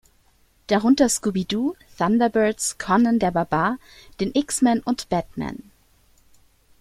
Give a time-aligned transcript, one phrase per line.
[0.65, 3.77] Darunter Scooby Doo, Thunderbirds, Conan der Barbar,
[4.19, 5.69] den X-Men und Batman.